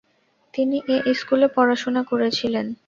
তিনি 0.53 0.77
এ 0.87 1.13
স্কুলে 1.19 1.47
পড়াশোনা 1.55 2.01
করেছিলেন। 2.03 2.65